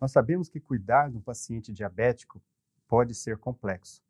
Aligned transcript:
Nós 0.00 0.12
sabemos 0.12 0.48
que 0.48 0.60
cuidar 0.60 1.10
de 1.10 1.16
um 1.16 1.20
paciente 1.20 1.72
diabético 1.72 2.42
pode 2.86 3.14
ser 3.14 3.38
complexo, 3.38 4.02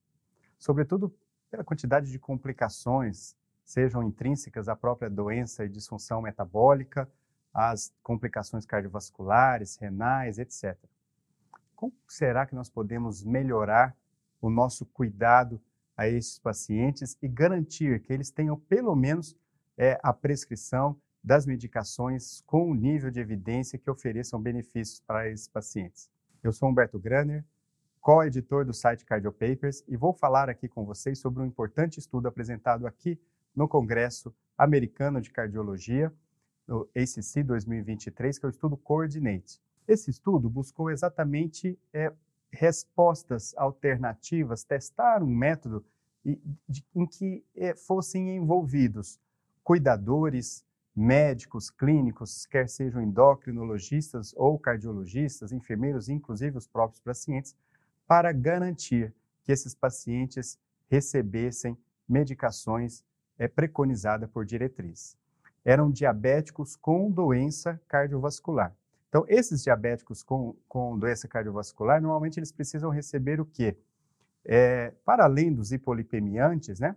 sobretudo 0.59 1.15
pela 1.51 1.65
quantidade 1.65 2.11
de 2.11 2.19
complicações, 2.19 3.37
sejam 3.65 4.03
intrínsecas 4.03 4.69
à 4.69 4.77
própria 4.77 5.09
doença 5.09 5.65
e 5.65 5.69
disfunção 5.69 6.21
metabólica, 6.21 7.09
as 7.53 7.93
complicações 8.03 8.67
cardiovasculares, 8.67 9.77
renais, 9.77 10.39
etc. 10.39 10.77
Como 11.75 11.93
será 12.07 12.45
que 12.47 12.55
nós 12.55 12.69
podemos 12.69 13.25
melhorar 13.25 13.97
o 14.41 14.51
nosso 14.51 14.85
cuidado 14.87 15.61
a 15.97 16.07
esses 16.07 16.39
pacientes 16.39 17.17
e 17.23 17.29
garantir 17.29 18.01
que 18.03 18.13
eles 18.13 18.31
tenham 18.31 18.59
pelo 18.59 18.95
menos 18.95 19.35
é, 19.77 19.99
a 20.03 20.13
prescrição 20.13 21.01
das 21.27 21.45
medicações 21.45 22.41
com 22.47 22.71
um 22.71 22.75
nível 22.75 23.11
de 23.11 23.19
evidência 23.19 23.77
que 23.77 23.91
ofereçam 23.91 24.41
benefícios 24.41 25.01
para 25.01 25.29
esses 25.29 25.49
pacientes. 25.49 26.09
Eu 26.41 26.53
sou 26.53 26.69
Humberto 26.69 27.01
Graner, 27.01 27.45
co-editor 28.01 28.65
do 28.65 28.73
site 28.73 29.05
Cardiopapers, 29.05 29.83
e 29.89 29.97
vou 29.97 30.13
falar 30.13 30.49
aqui 30.49 30.69
com 30.69 30.85
vocês 30.85 31.19
sobre 31.19 31.43
um 31.43 31.47
importante 31.47 31.99
estudo 31.99 32.29
apresentado 32.29 32.87
aqui 32.87 33.19
no 33.57 33.67
Congresso 33.67 34.33
Americano 34.57 35.21
de 35.21 35.33
Cardiologia, 35.33 36.15
no 36.65 36.89
ACC 36.95 37.43
2023, 37.43 38.39
que 38.39 38.47
é 38.47 38.49
o 38.49 38.51
estudo 38.51 38.77
Coordinate. 38.77 39.61
Esse 39.89 40.13
estudo 40.13 40.49
buscou 40.49 40.93
exatamente 40.93 41.77
é, 41.93 42.13
respostas 42.53 43.53
alternativas, 43.57 44.63
testar 44.63 45.25
um 45.25 45.35
método 45.35 45.85
em 46.25 47.07
que 47.07 47.45
é, 47.57 47.75
fossem 47.75 48.37
envolvidos 48.37 49.19
cuidadores, 49.65 50.65
médicos, 50.97 51.69
clínicos, 51.69 52.47
quer 52.47 52.69
sejam 52.71 53.03
endocrinologistas 53.03 54.33
ou 54.35 54.59
cardiologistas, 54.59 55.53
enfermeiros, 55.53 56.09
inclusive 56.09 56.57
os 56.57 56.67
próprios 56.67 57.01
pacientes, 57.01 57.55
para 58.07 58.33
garantir 58.33 59.13
que 59.45 59.53
esses 59.53 59.75
pacientes 59.75 60.59
recebessem 60.89 61.77
medicações 62.09 63.05
é, 63.39 63.47
preconizadas 63.47 64.31
por 64.31 64.47
diretriz. 64.47 65.19
Eram 65.63 65.91
diabéticos 65.91 66.77
com 66.77 67.11
doença 67.11 67.79
cardiovascular. 67.87 68.75
Então, 69.09 69.25
esses 69.29 69.63
diabéticos 69.63 70.23
com, 70.23 70.57
com 70.69 70.99
doença 70.99 71.29
cardiovascular, 71.29 72.01
normalmente 72.01 72.39
eles 72.39 72.53
precisam 72.53 72.91
receber 72.91 73.41
o 73.41 73.45
quê? 73.45 73.77
É, 74.45 74.93
para 75.05 75.25
além 75.25 75.53
dos 75.53 75.73
hipolipemiantes, 75.73 76.81
né? 76.81 76.97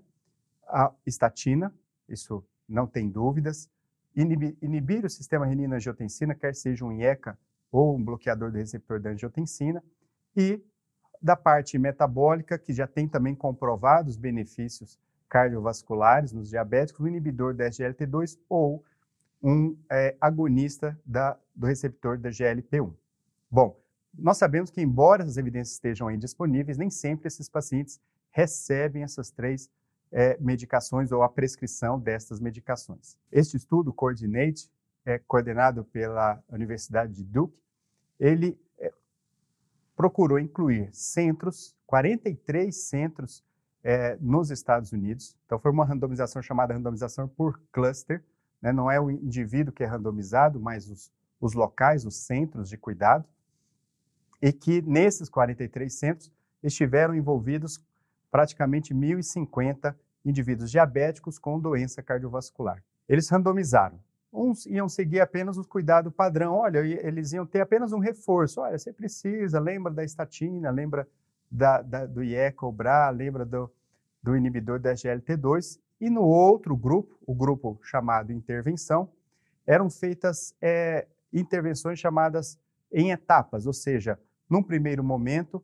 A 0.67 0.91
estatina, 1.05 1.73
isso 2.07 2.45
não 2.67 2.85
tem 2.85 3.09
dúvidas, 3.09 3.67
inibir, 4.15 5.05
o 5.05 5.09
sistema 5.09 5.45
renina-angiotensina, 5.45 6.35
quer 6.35 6.55
seja 6.55 6.83
um 6.85 6.91
IECA 6.91 7.37
ou 7.71 7.95
um 7.95 8.03
bloqueador 8.03 8.51
do 8.51 8.57
receptor 8.57 8.99
da 8.99 9.11
angiotensina, 9.11 9.83
e 10.35 10.61
da 11.21 11.35
parte 11.35 11.77
metabólica, 11.77 12.57
que 12.57 12.73
já 12.73 12.87
tem 12.87 13.07
também 13.07 13.35
comprovados 13.35 14.17
benefícios 14.17 14.97
cardiovasculares 15.27 16.31
nos 16.31 16.49
diabéticos, 16.49 17.01
o 17.01 17.07
inibidor 17.07 17.53
da 17.53 17.69
SGLT2 17.69 18.39
ou 18.49 18.83
um 19.41 19.77
é, 19.91 20.15
agonista 20.19 20.97
da, 21.05 21.37
do 21.55 21.67
receptor 21.67 22.17
da 22.17 22.29
GLP-1. 22.29 22.93
Bom, 23.49 23.79
nós 24.17 24.37
sabemos 24.37 24.69
que, 24.69 24.81
embora 24.81 25.23
as 25.23 25.37
evidências 25.37 25.75
estejam 25.75 26.07
aí 26.07 26.17
disponíveis, 26.17 26.77
nem 26.77 26.89
sempre 26.89 27.27
esses 27.27 27.47
pacientes 27.47 28.01
recebem 28.31 29.03
essas 29.03 29.31
três 29.31 29.69
é, 30.11 30.37
medicações 30.39 31.11
ou 31.11 31.21
a 31.23 31.29
prescrição 31.29 31.99
destas 31.99 32.39
medicações. 32.39 33.17
Este 33.31 33.57
estudo, 33.57 33.93
Coordinate, 33.93 34.69
é 35.05 35.19
coordenado 35.19 35.83
pela 35.85 36.41
Universidade 36.49 37.13
de 37.13 37.23
Duke, 37.23 37.57
ele 38.19 38.59
é, 38.77 38.91
procurou 39.95 40.39
incluir 40.39 40.89
centros, 40.93 41.75
43 41.85 42.75
centros 42.75 43.43
é, 43.83 44.17
nos 44.19 44.51
Estados 44.51 44.91
Unidos. 44.91 45.35
Então, 45.45 45.59
foi 45.59 45.71
uma 45.71 45.85
randomização 45.85 46.41
chamada 46.41 46.73
randomização 46.73 47.27
por 47.27 47.59
cluster. 47.71 48.23
Né? 48.61 48.73
Não 48.73 48.91
é 48.91 48.99
o 48.99 49.09
indivíduo 49.09 49.73
que 49.73 49.83
é 49.83 49.85
randomizado, 49.85 50.59
mas 50.59 50.89
os, 50.89 51.11
os 51.39 51.53
locais, 51.53 52.05
os 52.05 52.15
centros 52.17 52.69
de 52.69 52.77
cuidado. 52.77 53.25
E 54.41 54.51
que 54.51 54.81
nesses 54.81 55.29
43 55.29 55.93
centros 55.93 56.31
estiveram 56.61 57.15
envolvidos 57.15 57.81
praticamente 58.31 58.93
1.050 58.93 59.95
indivíduos 60.25 60.69
diabéticos 60.69 61.39
com 61.39 61.59
doença 61.59 62.01
cardiovascular. 62.03 62.83
Eles 63.07 63.29
randomizaram. 63.29 63.99
Uns 64.31 64.65
iam 64.67 64.87
seguir 64.87 65.19
apenas 65.19 65.57
o 65.57 65.63
cuidado 65.63 66.11
padrão. 66.11 66.53
Olha, 66.53 66.79
eles 66.79 67.33
iam 67.33 67.45
ter 67.45 67.61
apenas 67.61 67.91
um 67.91 67.99
reforço. 67.99 68.61
Olha, 68.61 68.77
você 68.77 68.93
precisa, 68.93 69.59
lembra 69.59 69.91
da 69.91 70.03
estatina, 70.03 70.69
lembra 70.69 71.07
da, 71.49 71.81
da, 71.81 72.05
do 72.05 72.23
IECA-OBRA, 72.23 73.09
lembra 73.09 73.45
do, 73.45 73.71
do 74.21 74.35
inibidor 74.35 74.79
da 74.79 74.93
GLT2. 74.93 75.79
E 75.99 76.09
no 76.09 76.21
outro 76.21 76.77
grupo, 76.77 77.17
o 77.25 77.33
grupo 77.33 77.79
chamado 77.81 78.31
intervenção, 78.31 79.09
eram 79.65 79.89
feitas 79.89 80.55
é, 80.61 81.07
intervenções 81.33 81.99
chamadas 81.99 82.59
em 82.91 83.11
etapas, 83.11 83.67
ou 83.67 83.73
seja, 83.73 84.19
num 84.49 84.63
primeiro 84.63 85.03
momento, 85.03 85.63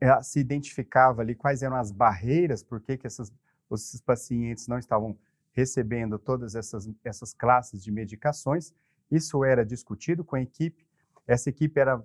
é, 0.00 0.22
se 0.22 0.40
identificava 0.40 1.22
ali 1.22 1.34
quais 1.34 1.62
eram 1.62 1.76
as 1.76 1.90
barreiras, 1.90 2.62
por 2.62 2.80
que, 2.80 2.98
esses 3.04 4.00
pacientes 4.00 4.68
não 4.68 4.78
estavam 4.78 5.16
recebendo 5.52 6.18
todas 6.18 6.54
essas, 6.54 6.88
essas 7.02 7.32
classes 7.32 7.82
de 7.82 7.90
medicações. 7.90 8.74
Isso 9.10 9.44
era 9.44 9.64
discutido 9.64 10.22
com 10.22 10.36
a 10.36 10.42
equipe. 10.42 10.84
Essa 11.26 11.48
equipe 11.48 11.80
era 11.80 12.00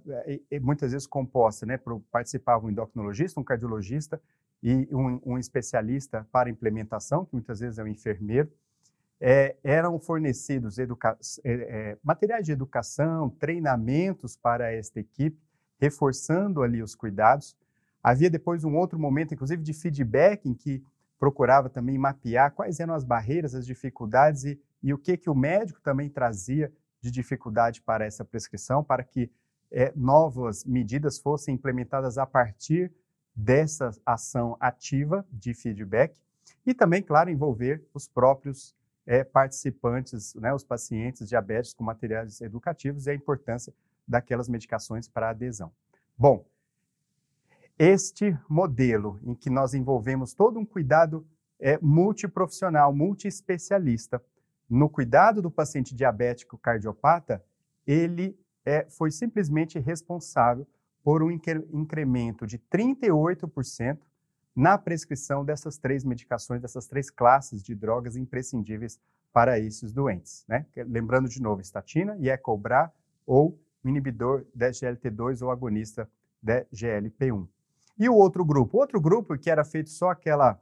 é, 0.50 0.60
muitas 0.60 0.94
vezes 0.94 1.06
composta, 1.06 1.66
né, 1.66 1.78
por, 1.78 2.00
participava 2.12 2.66
um 2.66 2.70
endocrinologista, 2.70 3.40
um 3.40 3.44
cardiologista 3.44 4.22
e 4.64 4.88
um, 4.92 5.20
um 5.26 5.38
especialista 5.38 6.28
para 6.32 6.50
implementação, 6.50 7.26
que 7.26 7.34
muitas 7.34 7.60
vezes 7.60 7.78
é 7.78 7.84
um 7.84 7.88
enfermeiro. 7.88 8.50
É, 9.20 9.56
eram 9.64 10.00
fornecidos 10.00 10.80
é, 10.80 10.88
é, 11.44 11.98
materiais 12.04 12.46
de 12.46 12.52
educação, 12.52 13.30
treinamentos 13.30 14.36
para 14.36 14.72
esta 14.72 15.00
equipe, 15.00 15.38
reforçando 15.80 16.64
ali 16.64 16.82
os 16.82 16.96
cuidados. 16.96 17.56
Havia 18.04 18.30
depois 18.30 18.64
um 18.64 18.76
outro 18.76 19.00
momento, 19.00 19.34
inclusive, 19.34 19.62
de 19.62 19.74
feedback, 19.74 20.48
em 20.48 20.54
que 20.54 20.84
procurava 21.20 21.70
também 21.70 21.98
mapear 21.98 22.52
quais 22.52 22.80
eram 22.80 22.94
as 22.94 23.04
barreiras, 23.04 23.54
as 23.54 23.66
dificuldades 23.66 24.44
e, 24.44 24.60
e 24.82 24.94
o 24.94 24.98
que, 24.98 25.16
que 25.16 25.30
o 25.30 25.36
médico 25.36 25.80
também 25.82 26.10
trazia 26.10 26.72
de 27.00 27.12
dificuldade 27.12 27.82
para 27.82 28.06
essa 28.06 28.26
prescrição, 28.26 28.84
para 28.84 29.04
que 29.04 29.30
é, 29.72 29.94
novas 29.96 30.66
medidas 30.66 31.20
fossem 31.20 31.56
implementadas 31.56 32.18
a 32.18 32.26
partir 32.26 32.92
dessa 33.36 33.92
ação 34.06 34.58
ativa 34.60 35.26
de 35.32 35.54
feedback 35.54 36.16
e 36.66 36.74
também, 36.74 37.02
claro, 37.02 37.30
envolver 37.30 37.84
os 37.94 38.08
próprios 38.08 38.76
é, 39.06 39.24
participantes, 39.24 40.36
né, 40.36 40.54
os 40.54 40.64
pacientes 40.64 41.28
diabéticos 41.28 41.74
com 41.74 41.84
materiais 41.84 42.42
educativos 42.42 43.08
e 43.08 43.12
a 43.12 43.16
importância 43.16 43.74
daquelas 44.08 44.50
medicações 44.50 45.08
para 45.08 45.30
adesão. 45.30 45.72
Bom, 46.18 46.46
este 47.78 48.38
modelo 48.50 49.20
em 49.24 49.34
que 49.34 49.50
nós 49.50 49.74
envolvemos 49.74 50.34
todo 50.34 50.60
um 50.60 50.66
cuidado 50.66 51.26
é, 51.60 51.78
multiprofissional, 51.82 52.94
multiespecialista 52.94 54.22
no 54.70 54.90
cuidado 54.90 55.42
do 55.42 55.52
paciente 55.52 55.94
diabético 55.94 56.58
cardiopata, 56.58 57.44
ele 57.86 58.40
é, 58.66 58.88
foi 58.90 59.12
simplesmente 59.12 59.78
responsável 59.78 60.66
por 61.04 61.22
um 61.22 61.30
incremento 61.30 62.48
de 62.48 62.58
38% 62.58 64.00
na 64.56 64.78
prescrição 64.78 65.44
dessas 65.44 65.78
três 65.78 66.04
medicações, 66.04 66.62
dessas 66.62 66.88
três 66.88 67.10
classes 67.10 67.64
de 67.64 67.76
drogas 67.76 68.16
imprescindíveis 68.16 69.00
para 69.34 69.60
esses 69.60 69.92
doentes. 69.92 70.46
Né? 70.48 70.66
Lembrando 70.88 71.28
de 71.28 71.42
novo, 71.42 71.62
estatina, 71.62 72.16
IECOBRA 72.18 72.92
ou 73.26 73.60
inibidor 73.84 74.46
da 74.54 74.70
GLT2 74.70 75.42
ou 75.42 75.52
agonista 75.52 76.10
da 76.42 76.64
GLP1. 76.66 77.48
E 78.02 78.10
o 78.10 78.16
outro 78.16 78.44
grupo? 78.44 78.78
O 78.78 78.80
outro 78.80 79.00
grupo 79.00 79.38
que 79.38 79.48
era 79.48 79.64
feito 79.64 79.92
só 79.92 80.10
aquela 80.10 80.60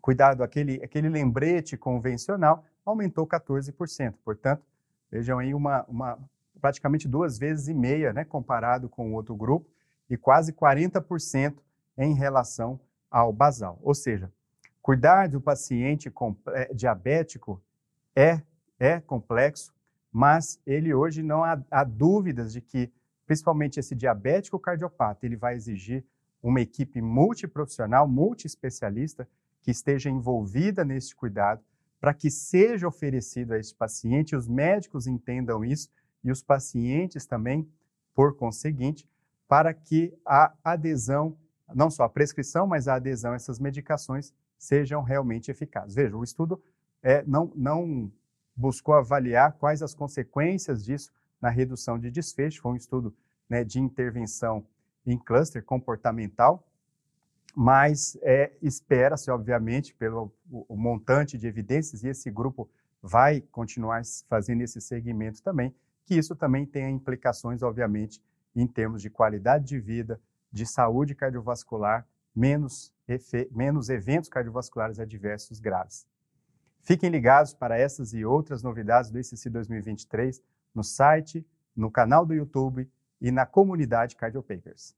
cuidado, 0.00 0.44
aquele, 0.44 0.80
aquele 0.80 1.08
lembrete 1.08 1.76
convencional, 1.76 2.64
aumentou 2.84 3.26
14%. 3.26 4.14
Portanto, 4.24 4.62
vejam 5.10 5.40
aí 5.40 5.52
uma, 5.52 5.84
uma 5.88 6.16
praticamente 6.60 7.08
duas 7.08 7.36
vezes 7.36 7.66
e 7.66 7.74
meia, 7.74 8.12
né, 8.12 8.24
comparado 8.24 8.88
com 8.88 9.10
o 9.10 9.14
outro 9.14 9.34
grupo, 9.34 9.68
e 10.08 10.16
quase 10.16 10.52
40% 10.52 11.56
em 11.98 12.14
relação 12.14 12.78
ao 13.10 13.32
basal. 13.32 13.80
Ou 13.82 13.92
seja, 13.92 14.32
cuidar 14.80 15.28
do 15.28 15.40
paciente 15.40 16.12
com, 16.12 16.36
é, 16.50 16.72
diabético 16.72 17.60
é, 18.14 18.40
é 18.78 19.00
complexo, 19.00 19.74
mas 20.12 20.60
ele 20.64 20.94
hoje 20.94 21.24
não 21.24 21.42
há, 21.42 21.60
há 21.68 21.82
dúvidas 21.82 22.52
de 22.52 22.60
que, 22.60 22.88
principalmente 23.26 23.80
esse 23.80 23.96
diabético 23.96 24.60
cardiopata, 24.60 25.26
ele 25.26 25.34
vai 25.34 25.56
exigir 25.56 26.04
uma 26.48 26.60
equipe 26.60 27.02
multiprofissional, 27.02 28.06
multiespecialista, 28.06 29.28
que 29.62 29.72
esteja 29.72 30.08
envolvida 30.08 30.84
nesse 30.84 31.12
cuidado, 31.12 31.60
para 32.00 32.14
que 32.14 32.30
seja 32.30 32.86
oferecido 32.86 33.52
a 33.52 33.58
esse 33.58 33.74
paciente, 33.74 34.36
os 34.36 34.46
médicos 34.46 35.08
entendam 35.08 35.64
isso 35.64 35.90
e 36.22 36.30
os 36.30 36.44
pacientes 36.44 37.26
também 37.26 37.68
por 38.14 38.36
conseguinte, 38.36 39.08
para 39.48 39.74
que 39.74 40.16
a 40.24 40.52
adesão, 40.62 41.36
não 41.74 41.90
só 41.90 42.04
a 42.04 42.08
prescrição, 42.08 42.64
mas 42.64 42.86
a 42.86 42.94
adesão 42.94 43.32
a 43.32 43.34
essas 43.34 43.58
medicações 43.58 44.32
sejam 44.56 45.02
realmente 45.02 45.50
eficazes. 45.50 45.96
Veja, 45.96 46.16
o 46.16 46.22
estudo 46.22 46.62
é, 47.02 47.24
não, 47.24 47.52
não 47.56 48.10
buscou 48.54 48.94
avaliar 48.94 49.54
quais 49.54 49.82
as 49.82 49.94
consequências 49.94 50.84
disso 50.84 51.10
na 51.42 51.50
redução 51.50 51.98
de 51.98 52.08
desfecho, 52.08 52.62
foi 52.62 52.72
um 52.72 52.76
estudo 52.76 53.12
né, 53.48 53.64
de 53.64 53.80
intervenção 53.80 54.64
em 55.06 55.16
cluster 55.16 55.64
comportamental, 55.64 56.66
mas 57.54 58.18
é, 58.22 58.52
espera-se, 58.60 59.30
obviamente, 59.30 59.94
pelo 59.94 60.32
o, 60.50 60.74
o 60.74 60.76
montante 60.76 61.38
de 61.38 61.46
evidências, 61.46 62.02
e 62.02 62.08
esse 62.08 62.30
grupo 62.30 62.68
vai 63.02 63.40
continuar 63.40 64.02
fazendo 64.28 64.62
esse 64.62 64.80
segmento 64.80 65.42
também, 65.42 65.74
que 66.04 66.14
isso 66.14 66.34
também 66.34 66.66
tenha 66.66 66.90
implicações, 66.90 67.62
obviamente, 67.62 68.22
em 68.54 68.66
termos 68.66 69.00
de 69.00 69.08
qualidade 69.08 69.64
de 69.64 69.78
vida, 69.78 70.20
de 70.52 70.66
saúde 70.66 71.14
cardiovascular, 71.14 72.06
menos, 72.34 72.92
menos 73.50 73.88
eventos 73.88 74.28
cardiovasculares 74.28 74.98
adversos 74.98 75.60
graves. 75.60 76.06
Fiquem 76.82 77.10
ligados 77.10 77.52
para 77.52 77.78
essas 77.78 78.12
e 78.12 78.24
outras 78.24 78.62
novidades 78.62 79.10
do 79.10 79.18
ICC 79.18 79.50
2023 79.50 80.42
no 80.74 80.84
site, 80.84 81.44
no 81.74 81.90
canal 81.90 82.24
do 82.24 82.34
YouTube 82.34 82.88
e 83.20 83.30
na 83.30 83.46
comunidade 83.46 84.16
Cardiopakers. 84.16 84.94